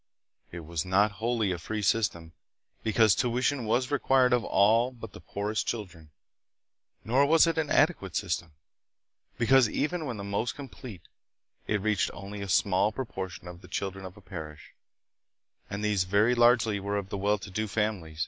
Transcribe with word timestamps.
It 0.51 0.61
was 0.61 0.83
not 0.83 1.11
wholly 1.21 1.51
a 1.51 1.59
free 1.59 1.83
system, 1.83 2.31
because 2.81 3.13
tuition 3.13 3.65
was 3.65 3.91
required 3.91 4.33
of 4.33 4.43
all 4.43 4.89
but 4.89 5.13
the 5.13 5.21
poorest 5.21 5.67
children; 5.67 6.09
nor 7.03 7.23
was 7.27 7.45
it 7.45 7.59
an 7.59 7.69
adequate 7.69 8.15
system, 8.15 8.53
because, 9.37 9.69
even 9.69 10.05
when 10.07 10.17
most 10.27 10.55
complete, 10.55 11.03
it 11.67 11.81
reached 11.81 12.09
only 12.15 12.41
a 12.41 12.49
small 12.49 12.91
pro 12.91 13.05
portion 13.05 13.47
of 13.47 13.61
the 13.61 13.67
children 13.67 14.03
of 14.03 14.17
a 14.17 14.21
parish, 14.21 14.73
and 15.69 15.85
these 15.85 16.05
very 16.05 16.33
largely 16.33 16.77
Cathedral, 16.77 16.81
Manila. 16.93 16.93
were 16.93 16.97
of 16.97 17.09
the 17.09 17.17
well 17.19 17.37
to 17.37 17.51
do 17.51 17.67
families. 17.67 18.19